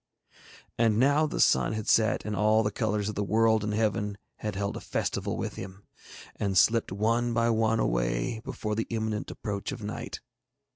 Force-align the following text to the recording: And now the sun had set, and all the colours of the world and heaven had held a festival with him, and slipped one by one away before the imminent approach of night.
And 0.79 0.97
now 0.97 1.27
the 1.27 1.39
sun 1.39 1.73
had 1.73 1.87
set, 1.87 2.25
and 2.25 2.35
all 2.35 2.63
the 2.63 2.71
colours 2.71 3.07
of 3.07 3.13
the 3.13 3.23
world 3.23 3.63
and 3.63 3.71
heaven 3.71 4.17
had 4.37 4.55
held 4.55 4.75
a 4.75 4.79
festival 4.81 5.37
with 5.37 5.57
him, 5.57 5.83
and 6.37 6.57
slipped 6.57 6.91
one 6.91 7.35
by 7.35 7.51
one 7.51 7.79
away 7.79 8.39
before 8.43 8.73
the 8.73 8.87
imminent 8.89 9.29
approach 9.29 9.71
of 9.71 9.83
night. 9.83 10.19